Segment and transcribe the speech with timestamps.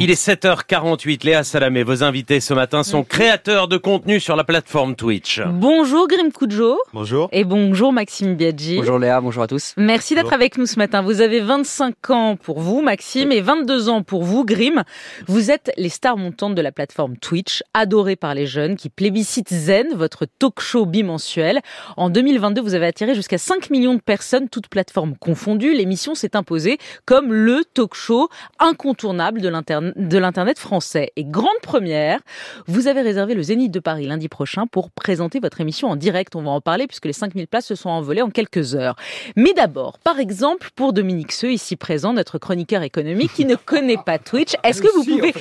[0.00, 4.44] Il est 7h48, Léa Salamé, vos invités ce matin sont créateurs de contenu sur la
[4.44, 5.40] plateforme Twitch.
[5.44, 6.78] Bonjour Grim Kujo.
[6.92, 7.28] Bonjour.
[7.32, 8.76] Et bonjour Maxime Biaggi.
[8.76, 9.74] Bonjour Léa, bonjour à tous.
[9.76, 11.02] Merci d'être avec nous ce matin.
[11.02, 14.84] Vous avez 25 ans pour vous, Maxime, et 22 ans pour vous, Grim.
[15.26, 19.52] Vous êtes les stars montantes de la plateforme Twitch, adorées par les jeunes qui plébiscitent
[19.52, 21.58] Zen, votre talk show bimensuel.
[21.96, 25.74] En 2022, vous avez attiré jusqu'à 5 millions de personnes, toutes plateformes confondues.
[25.74, 28.28] L'émission s'est imposée comme le talk show
[28.60, 31.12] incontournable de l'internet de l'Internet français.
[31.16, 32.20] Et grande première,
[32.66, 36.36] vous avez réservé le Zénith de Paris lundi prochain pour présenter votre émission en direct.
[36.36, 38.96] On va en parler puisque les 5000 places se sont envolées en quelques heures.
[39.36, 43.96] Mais d'abord, par exemple, pour Dominique Seux, ici présent, notre chroniqueur économique qui ne connaît
[43.96, 45.34] pas Twitch, est-ce que vous pouvez,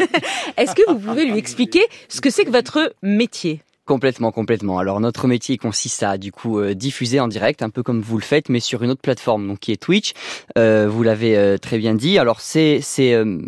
[0.56, 3.62] est-ce que vous pouvez lui expliquer ce que c'est que votre métier?
[3.86, 4.78] Complètement, complètement.
[4.78, 8.18] Alors notre métier consiste à du coup euh, diffuser en direct, un peu comme vous
[8.18, 10.12] le faites, mais sur une autre plateforme, donc qui est Twitch.
[10.58, 12.18] Euh, vous l'avez euh, très bien dit.
[12.18, 13.38] Alors c'est c'est euh,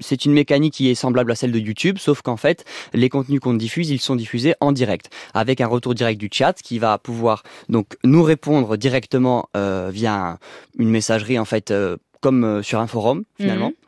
[0.00, 3.38] c'est une mécanique qui est semblable à celle de YouTube, sauf qu'en fait les contenus
[3.38, 6.98] qu'on diffuse, ils sont diffusés en direct, avec un retour direct du chat qui va
[6.98, 10.38] pouvoir donc nous répondre directement via
[10.78, 11.72] une messagerie en fait
[12.20, 13.68] comme sur un forum finalement.
[13.68, 13.81] Mhm.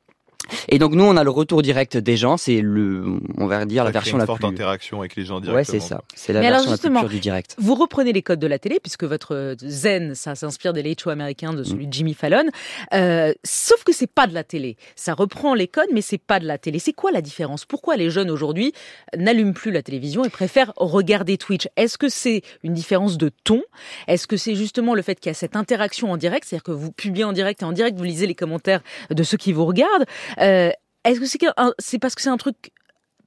[0.69, 2.37] Et donc nous, on a le retour direct des gens.
[2.37, 5.41] C'est le, on va dire ça la version une forte plus interaction avec les gens
[5.41, 5.57] directement.
[5.57, 6.03] Ouais, c'est ça.
[6.15, 7.57] C'est la version la plus pure du direct.
[7.59, 11.11] Vous reprenez les codes de la télé puisque votre zen, ça s'inspire des late shows
[11.11, 12.45] américains de celui de Jimmy Fallon.
[12.93, 14.77] Euh, sauf que c'est pas de la télé.
[14.97, 16.79] Ça reprend les codes, mais c'est pas de la télé.
[16.79, 17.65] C'est quoi la différence?
[17.65, 18.73] Pourquoi les jeunes aujourd'hui
[19.17, 21.69] n'allument plus la télévision et préfèrent regarder Twitch?
[21.77, 23.63] Est-ce que c'est une différence de ton?
[24.09, 26.73] Est-ce que c'est justement le fait qu'il y a cette interaction en direct, c'est-à-dire que
[26.73, 29.67] vous publiez en direct et en direct vous lisez les commentaires de ceux qui vous
[29.67, 30.05] regardent
[30.41, 30.71] euh,
[31.05, 31.47] Est-ce que
[31.79, 32.73] c'est parce que c'est un truc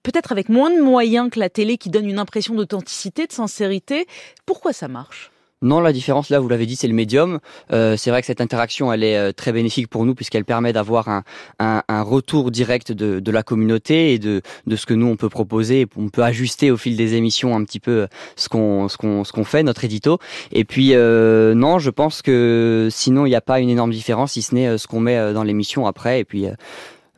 [0.03, 4.05] peut-être avec moins de moyens que la télé qui donne une impression d'authenticité, de sincérité
[4.45, 5.31] Pourquoi ça marche?
[5.63, 7.39] Non, la différence là, vous l'avez dit, c'est le médium.
[7.73, 10.71] Euh, c'est vrai que cette interaction, elle est euh, très bénéfique pour nous puisqu'elle permet
[10.71, 11.23] d'avoir un,
[11.57, 15.15] un, un, retour direct de, de, la communauté et de, de ce que nous on
[15.15, 15.87] peut proposer.
[15.97, 19.63] On peut ajuster au fil des émissions un petit peu ce qu'on ce qu'on fait,
[19.63, 20.19] notre édito.
[20.51, 24.33] Et puis euh, non, je pense que sinon il n'y a pas une énorme différence,
[24.33, 26.19] si ce n'est euh, ce qu'on met euh, dans l'émission après.
[26.19, 26.53] Et puis euh,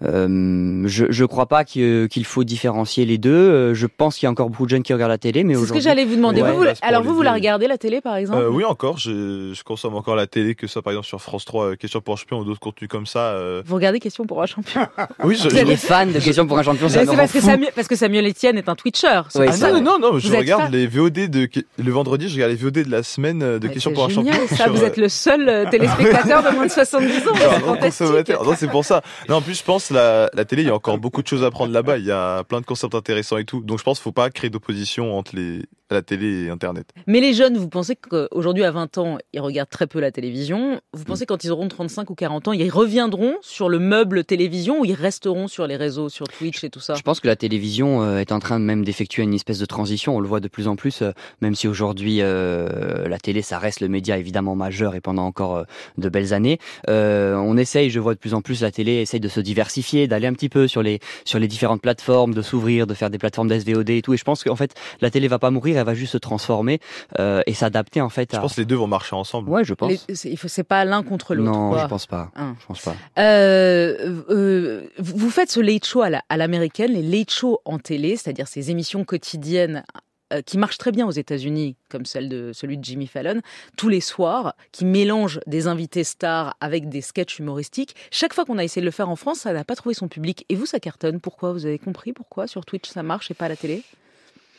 [0.01, 3.29] je je crois pas qu'il faut différencier les deux.
[3.29, 5.55] Euh, je pense qu'il y a encore beaucoup de jeunes qui regardent la télé, mais
[5.55, 6.41] c'est ce que j'allais vous demander.
[6.41, 8.41] vous, alors vous, vous la regardez la télé par exemple?
[8.41, 8.97] Euh, Oui, encore.
[8.97, 12.13] Je, je, consomme encore la télé, que ça par exemple sur France 3, Question pour
[12.13, 13.31] un champion ou d'autres contenus comme ça.
[13.31, 13.61] Euh...
[13.65, 14.81] Vous regardez Question pour un champion?
[15.23, 16.87] Oui, je, vous êtes fan de Question pour un champion.
[16.89, 19.21] C'est parce que Samuel, parce que Samuel Etienne est un Twitcher.
[19.35, 22.57] Oui, ah, non, non, non, je regarde les VOD de le vendredi, je regarde les
[22.57, 24.33] VOD de la semaine de Question pour un champion.
[24.55, 27.33] Ça, vous êtes le seul téléspectateur de moins de 70 ans.
[28.49, 29.01] Non, c'est pour ça.
[29.27, 31.43] Non, en plus, je pense la la télé il y a encore beaucoup de choses
[31.43, 31.97] à prendre là-bas.
[31.97, 33.61] Il y a plein de concepts intéressants et tout.
[33.61, 36.91] Donc je pense qu'il ne faut pas créer d'opposition entre les, la télé et Internet.
[37.07, 40.81] Mais les jeunes, vous pensez qu'aujourd'hui, à 20 ans, ils regardent très peu la télévision.
[40.93, 41.27] Vous pensez mm.
[41.27, 44.93] quand ils auront 35 ou 40 ans, ils reviendront sur le meuble télévision ou ils
[44.93, 46.95] resteront sur les réseaux, sur Twitch et tout ça?
[46.95, 50.15] Je pense que la télévision euh, est en train même d'effectuer une espèce de transition.
[50.15, 51.11] On le voit de plus en plus, euh,
[51.41, 55.65] même si aujourd'hui euh, la télé, ça reste le média évidemment majeur et pendant encore
[55.97, 56.59] de belles années.
[56.87, 60.27] on essaye, je vois de plus en plus la télé essaye de se diversifier, d'aller
[60.27, 63.47] un petit peu sur les sur les différentes plateformes, de s'ouvrir, de faire des plateformes
[63.47, 64.13] d'SVOD et tout.
[64.13, 66.79] Et je pense qu'en fait, la télé va pas mourir elle va juste se transformer
[67.19, 68.33] euh, et s'adapter en fait.
[68.33, 68.37] À...
[68.37, 69.49] Je pense que les deux vont marcher ensemble.
[69.49, 69.91] Ouais, je pense.
[70.13, 71.51] C'est pas l'un contre l'autre.
[71.51, 72.31] Non, je pense pas.
[72.35, 72.55] Hein.
[72.59, 72.95] Je pense pas.
[73.17, 78.47] Euh, euh, vous faites ce late show à l'américaine, les late shows en télé, c'est-à-dire
[78.47, 79.83] ces émissions quotidiennes
[80.31, 83.41] euh, qui marchent très bien aux États-Unis, comme celle de celui de Jimmy Fallon,
[83.77, 87.95] tous les soirs, qui mélangent des invités stars avec des sketchs humoristiques.
[88.11, 90.07] Chaque fois qu'on a essayé de le faire en France, ça n'a pas trouvé son
[90.07, 90.45] public.
[90.49, 91.19] Et vous, ça cartonne.
[91.19, 91.51] Pourquoi?
[91.53, 92.47] Vous avez compris pourquoi?
[92.47, 93.83] Sur Twitch ça marche et pas à la télé?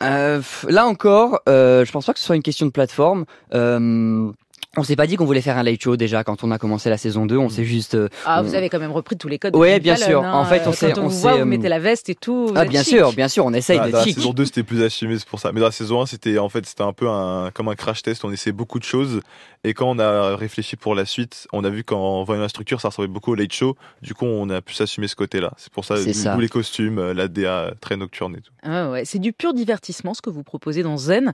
[0.01, 3.25] Euh, là encore, euh, je pense pas que ce soit une question de plateforme.
[3.53, 4.31] Euh,
[4.77, 6.89] on s'est pas dit qu'on voulait faire un light show déjà quand on a commencé
[6.89, 7.35] la saison 2.
[7.37, 7.95] On s'est juste.
[7.95, 9.53] Euh, ah, vous avez quand même repris tous les codes.
[9.55, 10.23] Oui, bien sûr.
[10.23, 10.93] Hein, en fait, on s'est.
[10.93, 12.53] Quand on, vous voit, vous mettez la veste et tout.
[12.55, 13.45] Ah, bien sûr, bien sûr.
[13.45, 13.91] On essaye ah, de.
[13.91, 15.51] Dans la saison 2, c'était plus assumé, c'est pour ça.
[15.51, 18.01] Mais dans la saison 1, c'était en fait, c'était un peu un comme un crash
[18.01, 18.23] test.
[18.23, 19.19] On essayait beaucoup de choses.
[19.63, 22.81] Et quand on a réfléchi pour la suite, on a vu qu'en voyant la structure,
[22.81, 23.75] ça ressemblait beaucoup au late show.
[24.01, 25.51] Du coup, on a pu s'assumer ce côté-là.
[25.57, 28.51] C'est pour ça, tous les costumes, euh, la DA très nocturne et tout.
[28.63, 31.25] Ah ouais, c'est du pur divertissement ce que vous proposez dans Zen.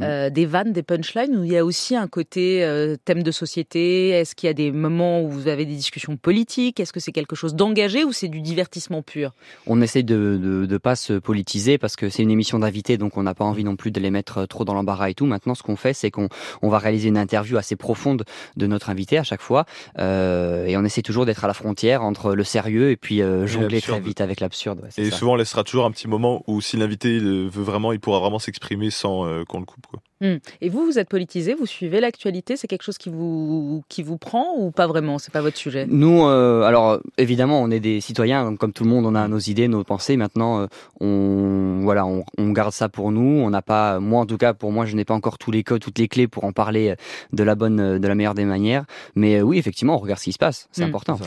[0.00, 0.02] Mm.
[0.02, 3.30] Euh, des vannes, des punchlines, où il y a aussi un côté euh, thème de
[3.30, 4.10] société?
[4.10, 6.80] Est-ce qu'il y a des moments où vous avez des discussions politiques?
[6.80, 9.32] Est-ce que c'est quelque chose d'engagé ou c'est du divertissement pur?
[9.66, 13.22] On essaie de ne pas se politiser parce que c'est une émission d'invités, donc on
[13.22, 15.26] n'a pas envie non plus de les mettre trop dans l'embarras et tout.
[15.26, 16.28] Maintenant, ce qu'on fait, c'est qu'on
[16.62, 18.24] on va réaliser une interview assez profonde
[18.56, 19.64] de notre invité à chaque fois,
[19.98, 23.46] euh, et on essaie toujours d'être à la frontière entre le sérieux et puis euh,
[23.46, 24.88] jongler très vite avec l'absurde.
[24.96, 28.20] et souvent, on laissera toujours un petit moment où si l'invité veut vraiment, il pourra
[28.20, 29.86] vraiment s'exprimer sans euh, qu'on le coupe.
[29.86, 30.00] Quoi.
[30.20, 30.36] Hmm.
[30.60, 34.16] Et vous, vous êtes politisé, vous suivez l'actualité, c'est quelque chose qui vous qui vous
[34.16, 35.18] prend ou pas vraiment?
[35.18, 35.86] C'est pas votre sujet?
[35.88, 39.38] Nous, euh, alors évidemment, on est des citoyens, comme tout le monde, on a nos
[39.38, 40.16] idées, nos pensées.
[40.16, 40.66] Maintenant, euh,
[41.00, 43.42] on voilà, on, on, garde ça pour nous.
[43.42, 45.64] On n'a pas, moi en tout cas, pour moi, je n'ai pas encore tous les
[45.64, 46.94] codes, toutes les clés pour en parler euh,
[47.32, 48.84] de la bonne, de la meilleure des manières.
[49.16, 50.68] Mais oui, effectivement, on regarde ce qui se passe.
[50.70, 50.88] C'est Hmm.
[50.88, 51.18] important.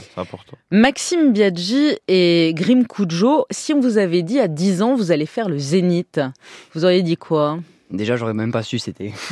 [0.71, 5.25] Maxime Biaggi et Grim Kujo, si on vous avait dit à 10 ans vous allez
[5.25, 6.19] faire le Zénith,
[6.73, 7.59] vous auriez dit quoi?
[7.91, 9.13] Déjà, j'aurais même pas su c'était.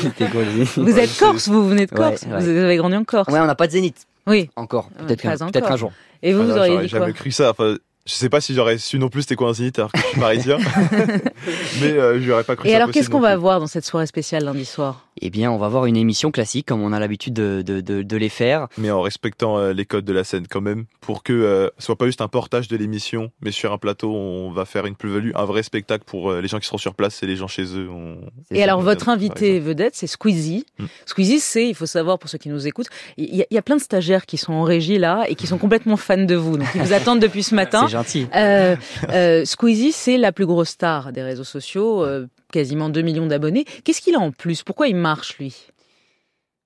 [0.00, 2.40] c'était quoi le zénith Vous êtes corse, vous venez de Corse, Ouais, ouais.
[2.40, 3.32] vous avez grandi en Corse.
[3.32, 4.06] Ouais, on n'a pas de zénith.
[4.26, 4.50] Oui.
[4.56, 4.90] Encore.
[5.00, 5.50] Euh, Peut-être encore.
[5.50, 5.92] peut-être un jour.
[6.22, 7.50] Et vous, Enfin, vous auriez j'aurais dit quoi cru ça.
[7.50, 9.98] Enfin, je sais pas si j'aurais su non plus c'était quoi un zénith alors que
[9.98, 10.58] je suis parisien.
[11.80, 14.06] mais euh, j'aurais pas cru Et ça alors, qu'est-ce qu'on va voir dans cette soirée
[14.06, 15.06] spéciale lundi soir?
[15.22, 18.02] Eh bien, on va voir une émission classique comme on a l'habitude de, de, de,
[18.02, 18.68] de les faire.
[18.78, 21.86] Mais en respectant euh, les codes de la scène quand même, pour que euh, ce
[21.86, 24.94] soit pas juste un portage de l'émission, mais sur un plateau, on va faire une
[24.94, 27.48] plus-value, un vrai spectacle pour euh, les gens qui seront sur place et les gens
[27.48, 27.88] chez eux.
[27.90, 28.18] On...
[28.50, 28.64] Et ça.
[28.64, 30.64] alors, votre invité vedette, c'est Squeezie.
[30.78, 30.84] Mm.
[31.06, 33.58] Squeezie, c'est, il faut savoir pour ceux qui nous écoutent, il y, a- il y
[33.58, 36.34] a plein de stagiaires qui sont en régie là et qui sont complètement fans de
[36.36, 36.56] vous.
[36.56, 37.82] Donc, ils vous attendent depuis ce matin.
[37.86, 38.26] C'est gentil.
[38.34, 38.76] Euh,
[39.10, 43.64] euh, Squeezie, c'est la plus grosse star des réseaux sociaux, euh, quasiment 2 millions d'abonnés.
[43.84, 44.62] Qu'est-ce qu'il a en plus?
[44.62, 45.66] Pourquoi il marche, lui?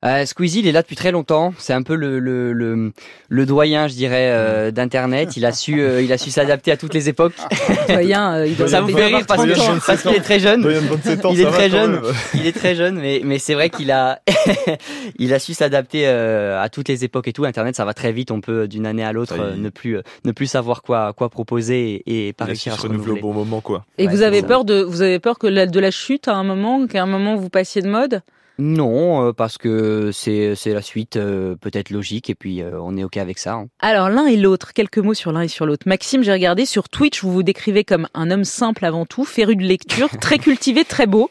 [0.04, 1.54] Euh, Squeezie, il est là depuis très longtemps.
[1.58, 2.92] C'est un peu le, le, le,
[3.30, 5.34] le doyen, je dirais, euh, d'Internet.
[5.38, 7.32] Il a su, euh, il a su s'adapter à toutes les époques.
[7.88, 9.78] Doyen, euh, il doit Ça vous fait rire parce 30 que- ans.
[9.86, 10.60] parce qu'il est très jeune.
[10.60, 12.00] Doyen de 27 ans, Il est très jeune.
[12.34, 14.20] Il est très jeune, mais, mais c'est vrai qu'il a,
[15.18, 17.44] il a su s'adapter euh, à toutes les époques et tout.
[17.46, 18.30] Internet, ça va très vite.
[18.30, 21.30] On peut d'une année à l'autre euh, ne plus, euh, ne plus savoir quoi, quoi
[21.30, 23.84] proposer et, et pas réussir à se renouveler au bon moment, quoi.
[23.96, 24.46] Et Ouais, vous avez ça.
[24.48, 27.06] peur de, vous avez peur que la, de la chute à un moment, qu'à un
[27.06, 28.20] moment vous passiez de mode?
[28.58, 32.96] Non, euh, parce que c'est, c'est la suite euh, peut-être logique et puis euh, on
[32.96, 33.54] est ok avec ça.
[33.54, 33.66] hein.
[33.80, 35.88] Alors l'un et l'autre, quelques mots sur l'un et sur l'autre.
[35.88, 39.56] Maxime, j'ai regardé sur Twitch, vous vous décrivez comme un homme simple avant tout, féru
[39.56, 41.30] de lecture, très cultivé, très beau.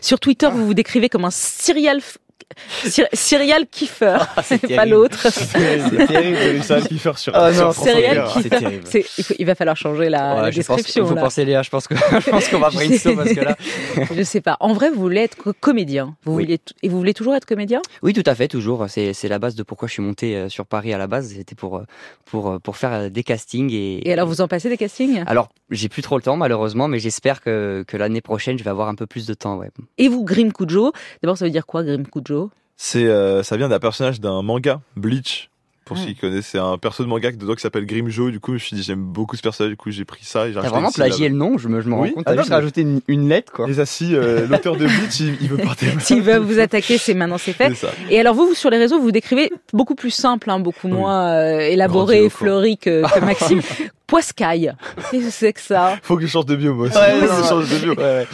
[0.00, 2.00] Sur Twitter, vous vous décrivez comme un serial
[2.54, 4.90] f- Cyr- Serial kiffer, c'est pas terrible.
[4.90, 5.26] l'autre.
[5.30, 7.70] C'est terrible faire sur Ah non,
[8.94, 11.06] Il, il va falloir changer la, Ouais, la je pense, description.
[11.06, 11.22] faut là.
[11.22, 13.56] penser Léa, je pense que je pense qu'on va brainstorm parce que là.
[14.14, 14.56] Je sais pas.
[14.60, 16.16] En vrai, vous voulez être co- comédien.
[16.24, 16.60] Vous Oui.
[16.82, 17.80] et vous voulez toujours être comédien?
[18.02, 18.86] Oui, tout à fait, toujours.
[18.88, 21.32] C'est c'est la base de pourquoi je suis monté euh, sur Paris à la base.
[21.34, 21.84] C'était pour euh,
[22.24, 24.08] pour euh, pour faire des castings et.
[24.08, 25.22] Et alors, vous en passez des castings?
[25.26, 28.70] Alors, j'ai plus trop le temps malheureusement, mais j'espère que que l'année prochaine je vais
[28.70, 29.56] avoir un peu plus de temps.
[29.56, 29.70] Ouais.
[29.98, 32.35] Et vous, Grim Kujo D'abord, ça veut dire quoi, Grim Kujo
[32.76, 35.50] C'est, euh, ça vient d'un personnage d'un manga, Bleach.
[35.86, 36.00] Pour Ah.
[36.00, 38.30] ceux qui connaissent, c'est un perso de manga dedans qui s'appelle Grimjo.
[38.32, 39.70] Du coup, je me suis dit, j'aime beaucoup ce personnage.
[39.70, 41.80] Du coup, j'ai pris ça et j'ai T'as rajouté vraiment plagié le nom, je me
[41.80, 42.12] je me rends Oui.
[42.12, 42.24] compte.
[42.26, 43.68] Ah T'as non, juste mais- rajouté une, une lettre quoi.
[43.68, 45.92] Les assis, euh, l'auteur de Bleach, il, il veut partir.
[46.00, 47.68] S'il veut vous attaquer, c'est maintenant, c'est fait.
[47.68, 47.92] C'est ça.
[48.10, 50.92] Et alors vous, vous, sur les réseaux, vous décrivez beaucoup plus simple, hein, beaucoup Oui.
[50.94, 53.60] moins euh, élaboré fleuri que, que Maxime.
[54.08, 54.72] Poiscaille.
[55.12, 55.96] Qu'est-ce que c'est que ça?
[56.02, 56.86] Faut que je change de bio, moi.
[56.88, 56.96] aussi.
[56.96, 57.94] Ouais, Faut que non, je change de bio.
[57.94, 58.26] Ouais, ouais.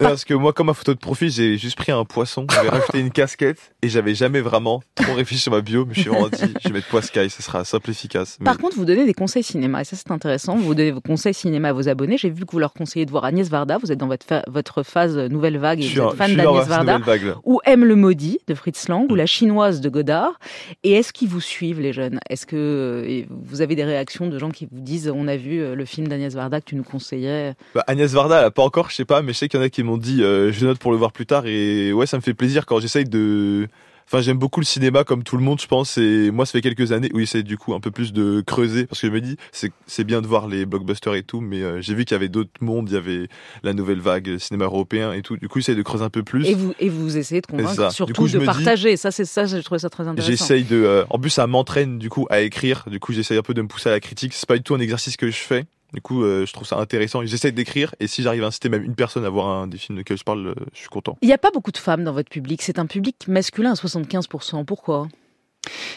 [0.00, 2.68] Non, Parce que moi, comme ma photo de profil, j'ai juste pris un poisson, j'avais
[2.68, 6.10] rajouté une casquette et j'avais jamais vraiment trop réfléchi sur ma bio, mais je suis
[6.10, 8.36] vraiment dit, je vais mettre Poiscaille, ça sera simple et efficace.
[8.40, 10.56] Mais Par contre, vous donnez des conseils cinéma, et ça c'est intéressant.
[10.56, 12.18] Vous donnez vos conseils cinéma à vos abonnés.
[12.18, 13.78] J'ai vu que vous leur conseillez de voir Agnès Varda.
[13.78, 16.98] Vous êtes dans votre, votre phase nouvelle vague et je vous êtes fan d'Agnès Varda.
[16.98, 17.34] vague.
[17.44, 20.40] Ou Aime le maudit de Fritz Lang, ou La chinoise de Godard.
[20.82, 22.18] Et est-ce qu'ils vous suivent, les jeunes?
[22.28, 25.60] Est-ce que euh, vous avez des réactions de gens qui vous disent On a vu
[25.60, 27.54] euh, le film d'Agnès Varda que tu nous conseillais?
[27.76, 29.62] Bah, Agnès Varda, elle a pas encore, je sais pas, mais je sais qu'il y
[29.62, 32.06] en a qui m'ont dit, euh, je note pour le voir plus tard et ouais,
[32.06, 33.68] ça me fait plaisir quand j'essaye de.
[34.06, 35.96] Enfin, j'aime beaucoup le cinéma comme tout le monde, je pense.
[35.96, 38.84] Et moi, ça fait quelques années où j'essaie du coup un peu plus de creuser
[38.84, 41.62] parce que je me dis, c'est c'est bien de voir les blockbusters et tout, mais
[41.62, 43.28] euh, j'ai vu qu'il y avait d'autres mondes, il y avait
[43.62, 45.38] la nouvelle vague, le cinéma européen et tout.
[45.38, 46.46] Du coup, j'essaie de creuser un peu plus.
[46.46, 48.98] et vous, et vous essayez de convaincre, surtout coup, de dis- partager.
[48.98, 50.30] Ça, c'est ça, je trouvais ça très intéressant.
[50.30, 50.76] J'essaye de.
[50.76, 52.84] euh, en plus, ça m'entraîne du coup à écrire.
[52.90, 54.34] Du coup, j'essaye un peu de me pousser à la critique.
[54.34, 55.64] C'est pas du tout un exercice que je fais.
[55.94, 57.22] Du coup, euh, je trouve ça intéressant.
[57.22, 57.94] et J'essaye d'écrire.
[58.00, 60.24] Et si j'arrive à inciter même une personne à voir un des films desquels je
[60.24, 61.16] parle, euh, je suis content.
[61.22, 62.60] Il n'y a pas beaucoup de femmes dans votre public.
[62.62, 64.64] C'est un public masculin à 75%.
[64.64, 65.08] Pourquoi?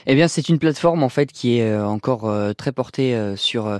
[0.06, 3.36] Eh bien, c'est une plateforme en fait qui est euh, encore euh, très portée euh,
[3.36, 3.68] sur.
[3.68, 3.80] euh,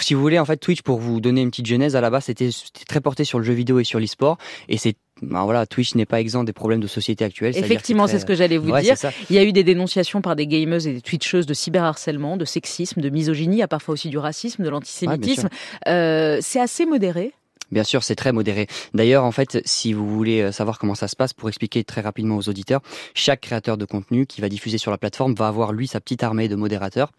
[0.00, 2.24] si vous voulez, en fait, Twitch pour vous donner une petite genèse à la base,
[2.24, 4.38] c'était c'était très porté sur le jeu vidéo et sur l'e-sport.
[4.68, 7.56] Et c'est ben voilà, Twitch n'est pas exempt des problèmes de société actuelle.
[7.56, 8.96] Effectivement, très- c'est ce que j'allais vous Ouais, dire.
[9.30, 12.44] Il y a eu des dénonciations par des gameuses et des twitcheuses de cyberharcèlement, de
[12.44, 15.48] sexisme, de misogynie, a parfois aussi du racisme, de l'antisémitisme.
[15.88, 17.32] Euh, c'est assez modéré.
[17.70, 18.66] Bien sûr, c'est très modéré.
[18.92, 22.02] D'ailleurs, en fait, si vous voulez euh, savoir comment ça se passe, pour expliquer très
[22.02, 22.82] rapidement aux auditeurs,
[23.14, 26.22] chaque créateur de contenu qui va diffuser sur la plateforme va avoir lui sa petite
[26.22, 27.12] armée de modérateurs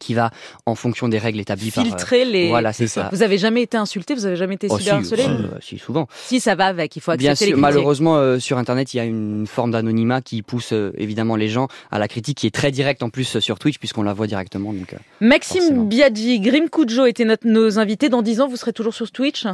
[0.00, 0.30] qui va,
[0.66, 1.84] en fonction des règles établies par.
[1.84, 2.48] euh, Filtrer les.
[2.48, 3.02] Voilà, c'est ça.
[3.04, 3.08] ça.
[3.12, 6.08] Vous avez jamais été insulté, vous avez jamais été Oh, si, cyberharcelé euh, si, souvent.
[6.26, 7.60] Si, ça va avec, il faut accepter Bien les sûr, critiques.
[7.60, 11.48] malheureusement, euh, sur Internet, il y a une forme d'anonymat qui pousse euh, évidemment les
[11.48, 14.14] gens à la critique, qui est très directe en plus euh, sur Twitch, puisqu'on la
[14.14, 14.72] voit directement.
[14.72, 15.84] Donc, euh, Maxime forcément.
[15.84, 18.08] Biaggi, Grim Kujo étaient notre- nos invités.
[18.08, 19.46] Dans 10 ans, vous serez toujours sur Twitch?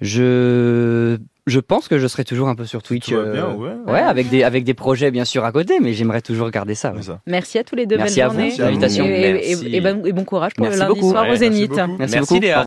[0.00, 3.06] Je Je pense que je serai toujours un peu sur Twitch.
[3.08, 3.92] Tout va bien, euh, ouais.
[3.92, 6.90] ouais, avec des avec des projets bien sûr à côté, mais j'aimerais toujours garder ça.
[6.90, 6.98] ouais.
[7.00, 7.20] C'est ça.
[7.26, 7.96] Merci à tous les deux.
[7.96, 8.46] Merci belle à vous, journée.
[8.48, 8.70] merci à vous.
[8.70, 9.04] l'invitation.
[9.06, 9.66] Et, et- Merci.
[9.66, 11.10] et- et bon, et bon courage pour Merci le lundi beaucoup.
[11.12, 11.70] soir Ouais, au merci Zénith.
[11.70, 11.80] beaucoup.
[11.98, 12.40] Merci, Merci beaucoup.
[12.42, 12.58] Léa.